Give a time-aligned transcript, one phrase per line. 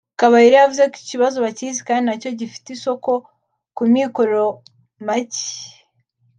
[0.19, 3.11] Kabayire yavuze ko iki kibazo bakizi kandi na cyo gifite isoko
[3.75, 4.43] ku mikoro
[5.07, 5.43] make